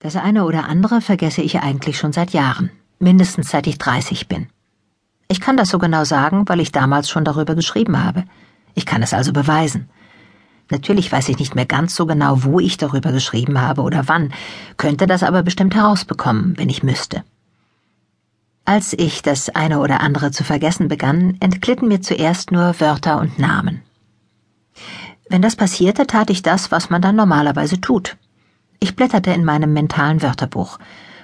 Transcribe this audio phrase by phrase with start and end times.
[0.00, 4.46] Das eine oder andere vergesse ich eigentlich schon seit Jahren, mindestens seit ich 30 bin.
[5.26, 8.22] Ich kann das so genau sagen, weil ich damals schon darüber geschrieben habe.
[8.74, 9.90] Ich kann es also beweisen.
[10.70, 14.32] Natürlich weiß ich nicht mehr ganz so genau, wo ich darüber geschrieben habe oder wann,
[14.76, 17.24] könnte das aber bestimmt herausbekommen, wenn ich müsste.
[18.64, 23.38] Als ich das eine oder andere zu vergessen begann, entglitten mir zuerst nur Wörter und
[23.40, 23.82] Namen.
[25.28, 28.16] Wenn das passierte, tat ich das, was man dann normalerweise tut.
[28.80, 30.78] Ich blätterte in meinem mentalen Wörterbuch,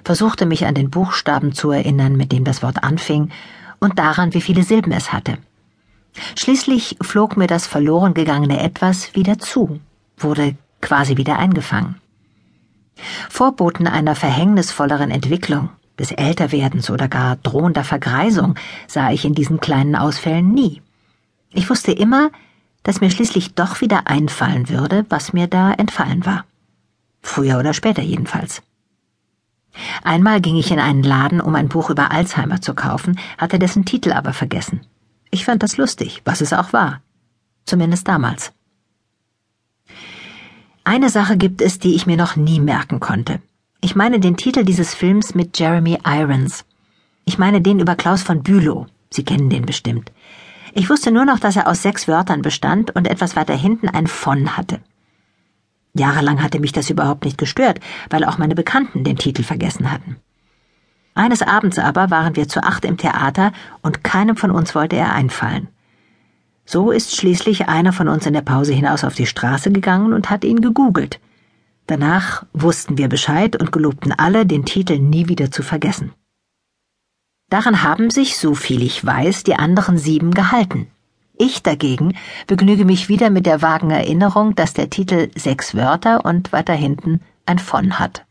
[0.04, 3.30] versuchte mich an den Buchstaben zu erinnern, mit dem das Wort anfing,
[3.80, 5.38] und daran, wie viele Silben es hatte.
[6.36, 9.80] Schließlich flog mir das verloren gegangene Etwas wieder zu,
[10.16, 11.96] wurde quasi wieder eingefangen.
[13.28, 19.96] Vorboten einer verhängnisvolleren Entwicklung, des Älterwerdens oder gar drohender Vergreisung sah ich in diesen kleinen
[19.96, 20.82] Ausfällen nie.
[21.52, 22.30] Ich wusste immer,
[22.82, 26.44] dass mir schließlich doch wieder einfallen würde, was mir da entfallen war.
[27.24, 28.62] Früher oder später jedenfalls.
[30.04, 33.84] Einmal ging ich in einen Laden, um ein Buch über Alzheimer zu kaufen, hatte dessen
[33.84, 34.82] Titel aber vergessen.
[35.30, 37.00] Ich fand das lustig, was es auch war.
[37.64, 38.52] Zumindest damals.
[40.84, 43.40] Eine Sache gibt es, die ich mir noch nie merken konnte.
[43.80, 46.64] Ich meine den Titel dieses Films mit Jeremy Irons.
[47.24, 48.86] Ich meine den über Klaus von Bülow.
[49.10, 50.12] Sie kennen den bestimmt.
[50.74, 54.06] Ich wusste nur noch, dass er aus sechs Wörtern bestand und etwas weiter hinten ein
[54.06, 54.80] von hatte.
[55.94, 60.16] Jahrelang hatte mich das überhaupt nicht gestört, weil auch meine Bekannten den Titel vergessen hatten.
[61.14, 65.12] Eines Abends aber waren wir zu acht im Theater und keinem von uns wollte er
[65.12, 65.68] einfallen.
[66.66, 70.30] So ist schließlich einer von uns in der Pause hinaus auf die Straße gegangen und
[70.30, 71.20] hat ihn gegoogelt.
[71.86, 76.12] Danach wussten wir Bescheid und gelobten alle, den Titel nie wieder zu vergessen.
[77.50, 80.88] Daran haben sich, so viel ich weiß, die anderen sieben gehalten.
[81.36, 86.52] Ich dagegen begnüge mich wieder mit der vagen Erinnerung, dass der Titel sechs Wörter und
[86.52, 88.24] weiter hinten ein von hat.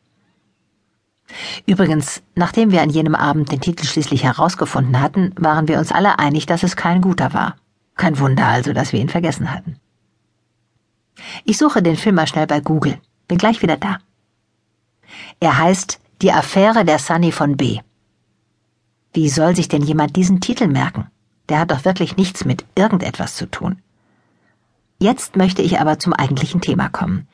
[1.66, 6.20] Übrigens, nachdem wir an jenem Abend den Titel schließlich herausgefunden hatten, waren wir uns alle
[6.20, 7.56] einig, dass es kein guter war.
[7.96, 9.78] Kein Wunder also, dass wir ihn vergessen hatten.
[11.44, 13.00] Ich suche den Film mal schnell bei Google.
[13.28, 14.00] Bin gleich wieder da.
[15.40, 17.80] Er heißt Die Affäre der Sunny von B.
[19.14, 21.08] Wie soll sich denn jemand diesen Titel merken?
[21.54, 23.80] Der hat doch wirklich nichts mit irgendetwas zu tun.
[24.98, 27.28] Jetzt möchte ich aber zum eigentlichen Thema kommen.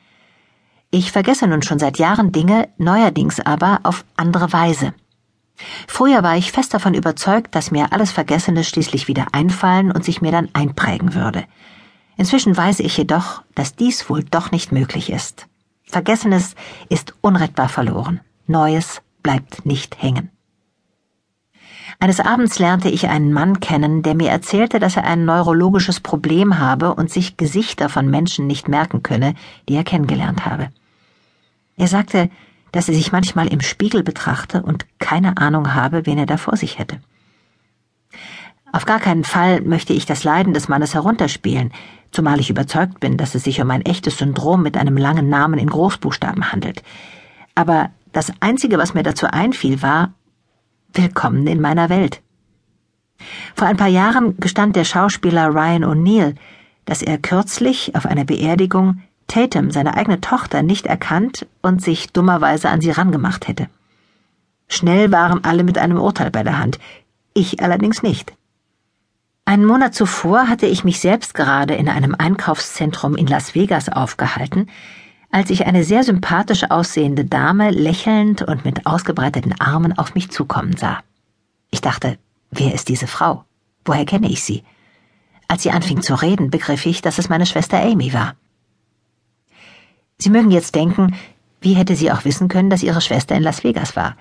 [0.90, 4.92] Ich vergesse nun schon seit Jahren Dinge, neuerdings aber auf andere Weise.
[5.88, 10.20] Früher war ich fest davon überzeugt, dass mir alles Vergessene schließlich wieder einfallen und sich
[10.20, 11.46] mir dann einprägen würde.
[12.18, 15.46] Inzwischen weiß ich jedoch, dass dies wohl doch nicht möglich ist.
[15.84, 16.56] Vergessenes
[16.90, 18.20] ist unrettbar verloren.
[18.46, 20.30] Neues bleibt nicht hängen.
[22.02, 26.58] Eines Abends lernte ich einen Mann kennen, der mir erzählte, dass er ein neurologisches Problem
[26.58, 29.34] habe und sich Gesichter von Menschen nicht merken könne,
[29.68, 30.70] die er kennengelernt habe.
[31.76, 32.30] Er sagte,
[32.72, 36.56] dass er sich manchmal im Spiegel betrachte und keine Ahnung habe, wen er da vor
[36.56, 37.00] sich hätte.
[38.72, 41.70] Auf gar keinen Fall möchte ich das Leiden des Mannes herunterspielen,
[42.12, 45.58] zumal ich überzeugt bin, dass es sich um ein echtes Syndrom mit einem langen Namen
[45.58, 46.82] in Großbuchstaben handelt.
[47.54, 50.14] Aber das Einzige, was mir dazu einfiel, war,
[50.92, 52.20] Willkommen in meiner Welt.
[53.54, 56.34] Vor ein paar Jahren gestand der Schauspieler Ryan O'Neill,
[56.84, 62.70] dass er kürzlich auf einer Beerdigung Tatum, seine eigene Tochter, nicht erkannt und sich dummerweise
[62.70, 63.68] an sie rangemacht hätte.
[64.66, 66.80] Schnell waren alle mit einem Urteil bei der Hand,
[67.34, 68.32] ich allerdings nicht.
[69.44, 74.68] Einen Monat zuvor hatte ich mich selbst gerade in einem Einkaufszentrum in Las Vegas aufgehalten,
[75.30, 80.76] als ich eine sehr sympathisch aussehende Dame lächelnd und mit ausgebreiteten Armen auf mich zukommen
[80.76, 80.98] sah.
[81.70, 82.18] Ich dachte,
[82.50, 83.44] wer ist diese Frau?
[83.84, 84.64] Woher kenne ich sie?
[85.48, 88.34] Als sie anfing zu reden, begriff ich, dass es meine Schwester Amy war.
[90.18, 91.14] Sie mögen jetzt denken,
[91.60, 94.16] wie hätte sie auch wissen können, dass ihre Schwester in Las Vegas war?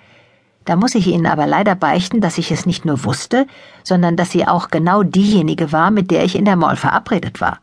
[0.66, 3.48] Da muss ich Ihnen aber leider beichten, dass ich es nicht nur wusste,
[3.84, 7.60] sondern dass sie auch genau diejenige war, mit der ich in der Mall verabredet war.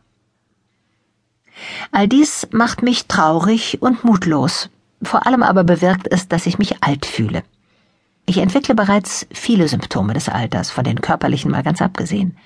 [1.91, 4.69] All dies macht mich traurig und mutlos.
[5.01, 7.43] Vor allem aber bewirkt es, dass ich mich alt fühle.
[8.25, 12.37] Ich entwickle bereits viele Symptome des Alters, von den körperlichen mal ganz abgesehen.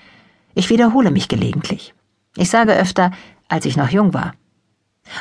[0.54, 1.94] Ich wiederhole mich gelegentlich.
[2.36, 3.10] Ich sage öfter,
[3.48, 4.32] als ich noch jung war.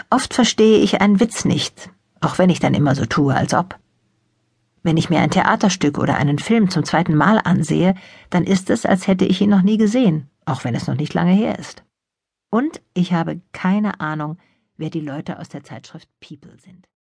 [0.09, 1.89] Oft verstehe ich einen Witz nicht,
[2.19, 3.77] auch wenn ich dann immer so tue, als ob.
[4.83, 7.95] Wenn ich mir ein Theaterstück oder einen Film zum zweiten Mal ansehe,
[8.29, 11.13] dann ist es, als hätte ich ihn noch nie gesehen, auch wenn es noch nicht
[11.13, 11.83] lange her ist.
[12.51, 14.38] Und ich habe keine Ahnung,
[14.75, 16.92] wer die Leute aus der Zeitschrift People sind.